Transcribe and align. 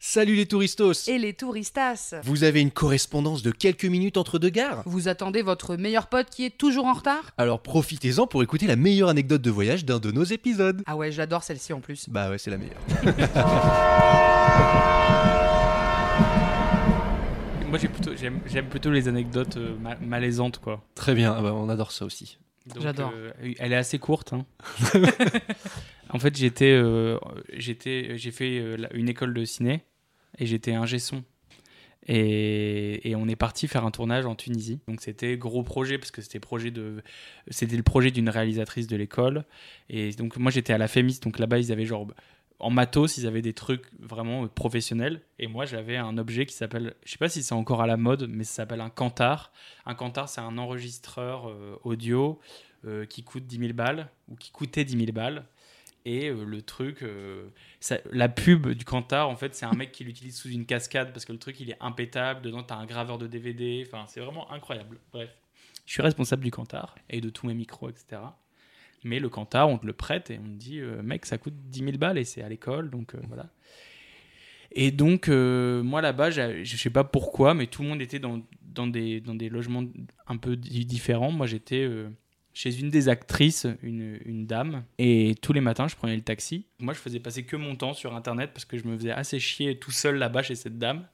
Salut 0.00 0.36
les 0.36 0.46
touristos 0.46 1.08
Et 1.08 1.18
les 1.18 1.34
touristas 1.34 2.14
Vous 2.22 2.44
avez 2.44 2.60
une 2.60 2.70
correspondance 2.70 3.42
de 3.42 3.50
quelques 3.50 3.84
minutes 3.84 4.16
entre 4.16 4.38
deux 4.38 4.48
gares? 4.48 4.82
Vous 4.86 5.08
attendez 5.08 5.42
votre 5.42 5.74
meilleur 5.76 6.06
pote 6.06 6.30
qui 6.30 6.44
est 6.44 6.56
toujours 6.56 6.86
en 6.86 6.92
retard? 6.92 7.32
Alors 7.36 7.60
profitez-en 7.60 8.28
pour 8.28 8.44
écouter 8.44 8.68
la 8.68 8.76
meilleure 8.76 9.08
anecdote 9.08 9.42
de 9.42 9.50
voyage 9.50 9.84
d'un 9.84 9.98
de 9.98 10.12
nos 10.12 10.22
épisodes. 10.22 10.82
Ah 10.86 10.96
ouais, 10.96 11.10
j'adore 11.10 11.42
celle-ci 11.42 11.72
en 11.72 11.80
plus. 11.80 12.08
Bah 12.08 12.30
ouais, 12.30 12.38
c'est 12.38 12.50
la 12.50 12.58
meilleure. 12.58 12.78
Moi, 17.68 17.78
j'ai 17.78 17.88
plutôt, 17.88 18.12
j'aime, 18.16 18.40
j'aime 18.46 18.66
plutôt 18.68 18.90
les 18.90 19.08
anecdotes 19.08 19.56
euh, 19.58 19.74
ma- 19.82 19.96
malaisantes, 19.96 20.58
quoi. 20.58 20.82
Très 20.94 21.14
bien, 21.14 21.34
ah 21.36 21.42
bah, 21.42 21.52
on 21.52 21.68
adore 21.68 21.92
ça 21.92 22.06
aussi. 22.06 22.38
Donc, 22.66 22.82
J'adore. 22.82 23.12
euh, 23.14 23.30
elle 23.58 23.72
est 23.72 23.76
assez 23.76 23.98
courte. 23.98 24.32
hein. 24.32 24.46
en 26.10 26.18
fait, 26.18 26.36
j'étais, 26.36 26.72
euh, 26.72 27.18
j'ai 27.52 27.74
fait 28.30 28.58
euh, 28.58 28.76
une 28.94 29.08
école 29.08 29.34
de 29.34 29.44
ciné 29.44 29.82
et 30.38 30.46
j'étais 30.46 30.72
ingé 30.72 30.98
son. 30.98 31.22
Et, 32.06 33.14
on 33.16 33.28
est 33.28 33.36
parti 33.36 33.68
faire 33.68 33.84
un 33.84 33.90
tournage 33.90 34.24
en 34.24 34.34
Tunisie. 34.34 34.80
Donc 34.88 35.02
c'était 35.02 35.36
gros 35.36 35.62
projet 35.62 35.98
parce 35.98 36.10
que 36.10 36.22
c'était 36.22 36.38
le 36.38 37.82
projet 37.82 38.10
d'une 38.10 38.30
réalisatrice 38.30 38.86
de 38.86 38.96
l'école. 38.96 39.44
Et 39.90 40.12
donc 40.12 40.38
moi 40.38 40.50
j'étais 40.50 40.72
à 40.72 40.78
la 40.78 40.88
Fémis. 40.88 41.20
Donc 41.20 41.38
là-bas 41.38 41.58
ils 41.58 41.70
avaient 41.70 41.84
genre 41.84 42.06
en 42.60 42.70
matos 42.70 43.18
ils 43.18 43.26
avaient 43.26 43.42
des 43.42 43.52
trucs 43.52 43.84
vraiment 43.98 44.44
euh, 44.44 44.48
professionnels. 44.48 45.20
Et 45.38 45.48
moi 45.48 45.66
j'avais 45.66 45.98
un 45.98 46.16
objet 46.16 46.46
qui 46.46 46.54
s'appelle, 46.54 46.94
je 47.04 47.12
sais 47.12 47.18
pas 47.18 47.28
si 47.28 47.42
c'est 47.42 47.54
encore 47.54 47.82
à 47.82 47.86
la 47.86 47.98
mode, 47.98 48.26
mais 48.30 48.44
ça 48.44 48.54
s'appelle 48.54 48.80
un 48.80 48.90
Kantar. 48.90 49.52
Un 49.84 49.94
Kantar 49.94 50.30
c'est 50.30 50.40
un 50.40 50.56
enregistreur 50.56 51.54
audio 51.84 52.40
qui 53.10 53.22
coûte 53.22 53.44
10 53.44 53.58
000 53.58 53.72
balles 53.74 54.08
ou 54.28 54.36
qui 54.36 54.50
coûtait 54.50 54.84
10 54.84 54.96
000 54.96 55.12
balles. 55.12 55.44
Et 56.04 56.28
euh, 56.28 56.44
le 56.44 56.62
truc, 56.62 57.02
euh, 57.02 57.48
la 58.12 58.28
pub 58.28 58.68
du 58.68 58.84
Kantar, 58.84 59.28
en 59.28 59.36
fait, 59.36 59.54
c'est 59.54 59.66
un 59.66 59.74
mec 59.74 59.92
qui 59.92 60.04
l'utilise 60.04 60.36
sous 60.36 60.48
une 60.48 60.64
cascade 60.64 61.12
parce 61.12 61.24
que 61.24 61.32
le 61.32 61.38
truc 61.38 61.60
il 61.60 61.70
est 61.70 61.76
impétable. 61.80 62.40
Dedans, 62.42 62.62
t'as 62.62 62.76
un 62.76 62.86
graveur 62.86 63.18
de 63.18 63.26
DVD. 63.26 63.84
Enfin, 63.86 64.04
c'est 64.08 64.20
vraiment 64.20 64.50
incroyable. 64.50 64.98
Bref, 65.12 65.28
je 65.84 65.92
suis 65.92 66.02
responsable 66.02 66.44
du 66.44 66.50
Kantar 66.50 66.94
et 67.10 67.20
de 67.20 67.28
tous 67.28 67.46
mes 67.46 67.54
micros, 67.54 67.90
etc. 67.90 68.22
Mais 69.04 69.20
le 69.20 69.28
Kantar, 69.28 69.68
on 69.68 69.78
te 69.78 69.86
le 69.86 69.92
prête 69.92 70.30
et 70.30 70.38
on 70.38 70.44
te 70.44 70.56
dit, 70.58 70.80
euh, 70.80 71.02
mec, 71.02 71.26
ça 71.26 71.36
coûte 71.38 71.54
10 71.56 71.80
000 71.84 71.98
balles 71.98 72.18
et 72.18 72.24
c'est 72.24 72.42
à 72.42 72.48
l'école, 72.48 72.90
donc 72.90 73.14
voilà. 73.28 73.50
Et 74.72 74.90
donc, 74.90 75.28
moi 75.28 76.02
là-bas, 76.02 76.30
je 76.30 76.76
sais 76.76 76.90
pas 76.90 77.04
pourquoi, 77.04 77.54
mais 77.54 77.66
tout 77.68 77.82
le 77.82 77.88
monde 77.88 78.02
était 78.02 78.18
dans, 78.18 78.42
dans, 78.62 78.86
des, 78.86 79.20
dans 79.20 79.34
des 79.34 79.48
logements 79.48 79.84
un 80.26 80.36
peu 80.36 80.56
di- 80.56 80.84
différents. 80.84 81.32
Moi, 81.32 81.46
j'étais 81.46 81.88
chez 82.60 82.80
une 82.80 82.90
des 82.90 83.08
actrices, 83.08 83.68
une, 83.84 84.18
une 84.24 84.44
dame, 84.44 84.82
et 84.98 85.36
tous 85.40 85.52
les 85.52 85.60
matins, 85.60 85.86
je 85.86 85.94
prenais 85.94 86.16
le 86.16 86.22
taxi. 86.22 86.66
Moi, 86.80 86.92
je 86.92 86.98
faisais 86.98 87.20
passer 87.20 87.44
que 87.44 87.54
mon 87.54 87.76
temps 87.76 87.94
sur 87.94 88.16
Internet 88.16 88.50
parce 88.52 88.64
que 88.64 88.76
je 88.76 88.82
me 88.84 88.96
faisais 88.96 89.12
assez 89.12 89.38
chier 89.38 89.78
tout 89.78 89.92
seul 89.92 90.16
là-bas 90.16 90.42
chez 90.42 90.56
cette 90.56 90.76
dame. 90.76 91.06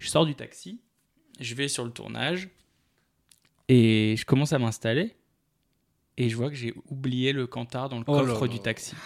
Je 0.00 0.08
sors 0.08 0.26
du 0.26 0.34
taxi, 0.34 0.80
je 1.38 1.54
vais 1.54 1.68
sur 1.68 1.84
le 1.84 1.92
tournage, 1.92 2.48
et 3.68 4.16
je 4.18 4.24
commence 4.26 4.52
à 4.52 4.58
m'installer, 4.58 5.14
et 6.16 6.28
je 6.28 6.34
vois 6.36 6.48
que 6.50 6.56
j'ai 6.56 6.74
oublié 6.90 7.32
le 7.32 7.46
Cantar 7.46 7.88
dans 7.88 7.98
le 7.98 8.04
Oh 8.08 8.12
coffre 8.18 8.46
là 8.46 8.48
du 8.48 8.56
là. 8.56 8.62
taxi. 8.64 8.96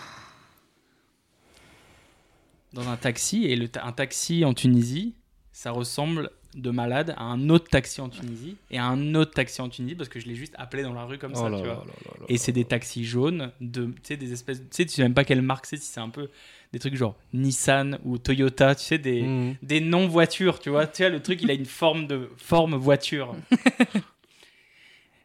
Dans 2.73 2.89
un 2.89 2.97
taxi, 2.97 3.45
et 3.45 3.57
le 3.57 3.69
ta- 3.69 3.85
un 3.85 3.93
taxi 3.93 4.43
en 4.47 4.55
Tunisie, 4.55 5.17
ça 5.53 5.71
ressemble 5.71 6.31
de 6.55 6.71
malade 6.71 7.15
à 7.17 7.23
un 7.25 7.49
autre 7.49 7.69
taxi 7.69 8.01
en 8.01 8.09
Tunisie, 8.09 8.57
et 8.71 8.79
à 8.79 8.85
un 8.87 9.15
autre 9.15 9.33
taxi 9.33 9.61
en 9.63 9.69
Tunisie, 9.69 9.95
parce 9.95 10.09
que 10.09 10.19
je 10.19 10.27
l'ai 10.27 10.35
juste 10.35 10.55
appelé 10.59 10.83
dans 10.83 10.93
la 10.93 11.05
rue 11.05 11.17
comme 11.19 11.33
Oh 11.35 11.39
ça, 11.39 11.49
là 11.49 11.61
tu 11.61 11.67
là 11.67 11.75
vois. 11.75 11.85
là. 11.87 12.25
Et 12.29 12.39
c'est 12.39 12.53
des 12.53 12.65
taxis 12.65 13.05
jaunes, 13.05 13.53
de, 13.61 13.87
tu 13.87 13.93
sais, 14.03 14.17
des 14.17 14.33
espèces, 14.33 14.59
tu 14.59 14.67
sais, 14.71 14.85
tu 14.85 14.93
sais 14.93 15.03
même 15.03 15.15
pas 15.15 15.25
quelle 15.25 15.43
marque 15.43 15.67
c'est, 15.67 15.77
si 15.77 15.87
c'est 15.87 16.01
un 16.01 16.09
peu 16.09 16.29
des 16.73 16.79
trucs 16.79 16.95
genre 16.97 17.17
Nissan 17.33 17.99
ou 18.05 18.19
Toyota, 18.19 18.75
tu 18.75 18.85
sais, 18.85 18.99
des, 18.99 19.23
Mhm. 19.23 19.57
des 19.63 19.81
noms 19.81 20.07
voitures, 20.09 20.59
tu 20.61 20.71
vois. 20.71 20.87
Tu 20.87 20.99
sais, 20.99 21.11
le 21.11 21.21
truc, 21.23 21.41
il 21.43 21.51
a 21.51 21.55
une 21.55 21.67
forme 21.67 22.07
de 22.07 22.31
forme 22.37 22.75
voiture. 22.77 23.35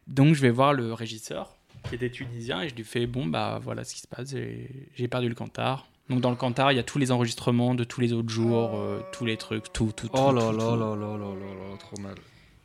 Donc, 0.06 0.34
je 0.34 0.40
vais 0.40 0.50
voir 0.50 0.72
le 0.72 0.92
régisseur, 0.92 1.56
qui 1.88 1.96
était 1.96 2.10
tunisien, 2.10 2.62
et 2.62 2.68
je 2.68 2.74
lui 2.74 2.84
fais 2.84 3.06
Bon, 3.06 3.26
bah 3.26 3.58
voilà 3.62 3.84
ce 3.84 3.94
qui 3.94 4.00
se 4.00 4.06
passe, 4.06 4.30
j'ai 4.30 4.70
j'ai 4.94 5.08
perdu 5.08 5.28
le 5.28 5.34
Cantar. 5.34 5.88
Donc, 6.08 6.20
dans 6.20 6.30
le 6.30 6.36
Cantar, 6.36 6.70
il 6.72 6.76
y 6.76 6.78
a 6.78 6.82
tous 6.84 6.98
les 6.98 7.10
enregistrements 7.10 7.74
de 7.74 7.82
tous 7.84 8.00
les 8.00 8.12
autres 8.12 8.28
jours, 8.30 8.76
euh, 8.76 9.00
tous 9.12 9.24
les 9.24 9.36
trucs, 9.36 9.72
tout, 9.72 9.92
tout, 9.96 10.06
tout. 10.08 10.12
Oh 10.14 10.32
là 10.32 10.42
tout, 10.50 10.56
là 10.56 10.64
tout. 10.64 10.76
là 10.76 10.86
là 10.96 10.96
là 10.96 11.34
là 11.34 11.70
là, 11.70 11.76
trop 11.78 12.00
mal. 12.00 12.14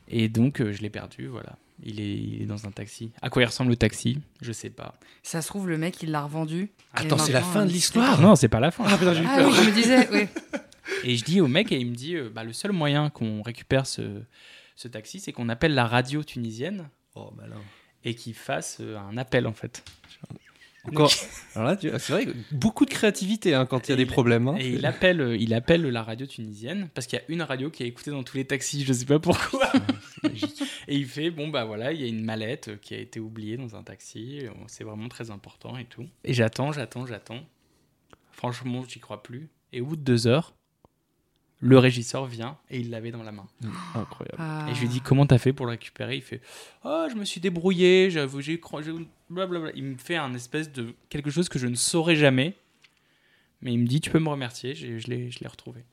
Et 0.08 0.28
donc, 0.28 0.60
euh, 0.60 0.72
je 0.72 0.80
l'ai 0.82 0.90
perdu, 0.90 1.26
voilà. 1.26 1.56
Il 1.84 2.00
est, 2.00 2.14
il 2.14 2.42
est 2.42 2.46
dans 2.46 2.66
un 2.66 2.70
taxi. 2.70 3.10
À 3.22 3.30
quoi 3.30 3.42
il 3.42 3.46
ressemble 3.46 3.70
le 3.70 3.76
taxi? 3.76 4.20
Je 4.40 4.52
sais 4.52 4.70
pas. 4.70 4.94
Ça 5.24 5.42
se 5.42 5.48
trouve, 5.48 5.68
le 5.68 5.76
mec, 5.78 6.00
il 6.02 6.12
l'a 6.12 6.22
revendu. 6.22 6.70
Attends, 6.94 7.18
c'est 7.18 7.32
la 7.32 7.42
fin 7.42 7.64
de 7.64 7.70
euh, 7.70 7.72
l'histoire 7.72 8.20
Non, 8.20 8.36
c'est 8.36 8.48
pas 8.48 8.60
la 8.60 8.70
fin. 8.70 8.84
Ah 8.86 8.96
putain, 8.96 9.14
j'ai 9.14 9.22
eu 9.22 9.26
Ah 9.28 9.38
peur. 9.38 9.48
oui, 9.50 9.56
je 9.56 9.62
me 9.68 9.74
disais, 9.74 10.08
oui. 10.12 10.28
Et 11.04 11.16
je 11.16 11.24
dis 11.24 11.40
au 11.40 11.48
mec, 11.48 11.72
et 11.72 11.78
il 11.78 11.86
me 11.88 11.94
dit 11.94 12.14
euh, 12.16 12.28
bah, 12.32 12.44
le 12.44 12.52
seul 12.52 12.70
moyen 12.72 13.08
qu'on 13.10 13.42
récupère 13.42 13.86
ce, 13.86 14.20
ce 14.76 14.86
taxi, 14.88 15.18
c'est 15.20 15.32
qu'on 15.32 15.48
appelle 15.48 15.74
la 15.74 15.86
radio 15.86 16.22
tunisienne 16.22 16.88
Oh 17.14 17.32
malin. 17.36 17.56
et 18.04 18.14
qu'il 18.14 18.34
fasse 18.34 18.78
euh, 18.80 18.98
un 18.98 19.16
appel 19.16 19.46
en 19.46 19.52
fait. 19.52 19.84
Encore. 20.88 21.12
Alors 21.54 21.68
là, 21.68 21.76
tu- 21.76 21.88
c'est 21.98 22.12
vrai, 22.12 22.26
beaucoup 22.50 22.84
de 22.84 22.90
créativité 22.90 23.54
hein, 23.54 23.66
quand 23.66 23.86
il 23.88 23.90
y 23.90 23.94
a 23.94 23.96
des 23.96 24.02
il- 24.02 24.08
problèmes. 24.08 24.48
hein. 24.48 24.56
Et 24.58 24.68
il 24.70 24.84
appelle, 24.86 25.20
euh, 25.20 25.36
il 25.36 25.54
appelle 25.54 25.82
la 25.82 26.02
radio 26.02 26.26
tunisienne 26.26 26.88
parce 26.94 27.06
qu'il 27.06 27.18
y 27.18 27.22
a 27.22 27.24
une 27.28 27.42
radio 27.42 27.70
qui 27.70 27.84
est 27.84 27.86
écoutée 27.86 28.10
dans 28.10 28.22
tous 28.24 28.36
les 28.36 28.44
taxis, 28.44 28.84
je 28.84 28.92
sais 28.92 29.04
pas 29.06 29.18
pourquoi. 29.20 29.70
et 30.88 30.96
il 30.96 31.06
fait 31.06 31.30
bon 31.30 31.48
bah 31.48 31.64
voilà, 31.64 31.92
il 31.92 32.00
y 32.00 32.04
a 32.04 32.08
une 32.08 32.24
mallette 32.24 32.68
euh, 32.68 32.76
qui 32.76 32.94
a 32.94 32.98
été 32.98 33.20
oubliée 33.20 33.56
dans 33.56 33.76
un 33.76 33.82
taxi, 33.82 34.40
euh, 34.42 34.50
c'est 34.66 34.82
vraiment 34.84 35.08
très 35.08 35.30
important 35.30 35.76
et 35.78 35.84
tout. 35.84 36.06
Et 36.24 36.34
j'attends, 36.34 36.72
j'attends, 36.72 37.06
j'attends. 37.06 37.40
Franchement, 38.32 38.82
j'y 38.88 38.98
crois 38.98 39.22
plus. 39.22 39.48
Et 39.72 39.80
au 39.80 39.86
bout 39.86 39.96
de 39.96 40.02
deux 40.02 40.26
heures, 40.26 40.54
le 41.64 41.78
régisseur 41.78 42.26
vient 42.26 42.58
et 42.70 42.80
il 42.80 42.90
l'avait 42.90 43.12
dans 43.12 43.22
la 43.22 43.30
main. 43.30 43.46
Incroyable. 43.94 44.36
Ah. 44.38 44.66
Et 44.68 44.74
je 44.74 44.80
lui 44.80 44.88
dis 44.88 45.00
comment 45.00 45.26
t'as 45.26 45.38
fait 45.38 45.52
pour 45.52 45.64
le 45.66 45.70
récupérer? 45.72 46.16
Il 46.16 46.22
fait 46.22 46.40
oh 46.84 47.06
je 47.08 47.14
me 47.14 47.24
suis 47.24 47.40
débrouillé, 47.40 48.10
j'avoue 48.10 48.40
j'ai 48.40 48.60
blablabla. 49.30 49.70
Il 49.76 49.84
me 49.84 49.96
fait 49.96 50.16
un 50.16 50.34
espèce 50.34 50.72
de 50.72 50.94
quelque 51.08 51.30
chose 51.30 51.48
que 51.48 51.60
je 51.60 51.68
ne 51.68 51.76
saurais 51.76 52.16
jamais, 52.16 52.56
mais 53.60 53.72
il 53.72 53.78
me 53.78 53.86
dit 53.86 54.00
tu 54.00 54.10
peux 54.10 54.18
me 54.18 54.28
remercier, 54.28 54.74
je 54.74 55.06
l'ai 55.08 55.30
je 55.30 55.38
l'ai 55.40 55.46
retrouvé. 55.46 55.84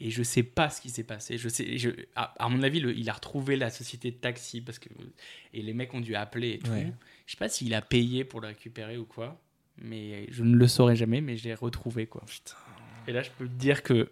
Et 0.00 0.10
je 0.10 0.22
sais 0.22 0.42
pas 0.42 0.70
ce 0.70 0.80
qui 0.80 0.90
s'est 0.90 1.04
passé. 1.04 1.38
Je 1.38 1.48
sais, 1.48 1.78
je, 1.78 1.90
à, 2.16 2.34
à 2.44 2.48
mon 2.48 2.62
avis, 2.64 2.80
le- 2.80 2.96
il 2.98 3.08
a 3.08 3.12
retrouvé 3.12 3.56
la 3.56 3.70
société 3.70 4.10
de 4.10 4.16
taxi 4.16 4.60
parce 4.60 4.78
que 4.80 4.88
et 5.52 5.62
les 5.62 5.72
mecs 5.72 5.94
ont 5.94 6.00
dû 6.00 6.16
appeler 6.16 6.50
et 6.52 6.58
tout. 6.58 6.70
Ouais. 6.72 6.92
Je 7.26 7.32
sais 7.32 7.38
pas 7.38 7.48
s'il 7.48 7.72
a 7.74 7.80
payé 7.82 8.24
pour 8.24 8.40
le 8.40 8.48
récupérer 8.48 8.96
ou 8.98 9.04
quoi, 9.04 9.40
mais 9.78 10.26
je 10.32 10.42
ne 10.42 10.56
le 10.56 10.66
saurais 10.66 10.96
jamais. 10.96 11.20
Mais 11.20 11.36
je 11.36 11.44
l'ai 11.44 11.54
retrouvé 11.54 12.06
quoi. 12.06 12.24
Et 13.06 13.12
là, 13.12 13.22
je 13.22 13.30
peux 13.38 13.46
te 13.46 13.52
dire 13.52 13.82
que 13.82 14.10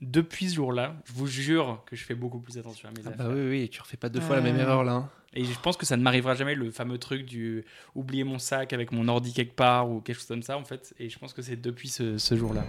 depuis 0.00 0.48
ce 0.50 0.54
jour-là, 0.56 0.94
je 1.06 1.12
vous 1.12 1.26
jure 1.26 1.82
que 1.86 1.96
je 1.96 2.04
fais 2.04 2.14
beaucoup 2.14 2.38
plus 2.38 2.56
attention 2.58 2.88
à 2.88 2.92
mes 2.92 3.00
Ah 3.04 3.08
affaires. 3.10 3.26
bah 3.28 3.32
oui, 3.34 3.48
oui, 3.48 3.68
tu 3.68 3.80
refais 3.80 3.96
pas 3.96 4.08
deux 4.08 4.20
fois 4.20 4.36
la 4.36 4.42
même 4.42 4.56
erreur 4.56 4.84
là. 4.84 4.92
hein. 4.92 5.10
Et 5.34 5.44
je 5.44 5.60
pense 5.60 5.76
que 5.76 5.84
ça 5.84 5.96
ne 5.96 6.02
m'arrivera 6.02 6.34
jamais 6.34 6.54
le 6.54 6.70
fameux 6.70 6.98
truc 6.98 7.26
du 7.26 7.64
oublier 7.94 8.24
mon 8.24 8.38
sac 8.38 8.72
avec 8.72 8.92
mon 8.92 9.08
ordi 9.08 9.32
quelque 9.34 9.54
part 9.54 9.90
ou 9.90 10.00
quelque 10.00 10.16
chose 10.16 10.26
comme 10.26 10.42
ça 10.42 10.56
en 10.56 10.64
fait. 10.64 10.94
Et 10.98 11.10
je 11.10 11.18
pense 11.18 11.32
que 11.34 11.42
c'est 11.42 11.56
depuis 11.60 11.88
ce, 11.88 12.16
ce 12.16 12.34
jour-là. 12.36 12.64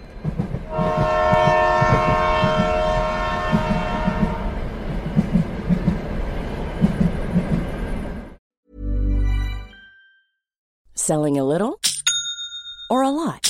Selling 10.94 11.38
a 11.38 11.44
little 11.44 11.78
or 12.90 13.02
a 13.02 13.10
lot? 13.10 13.49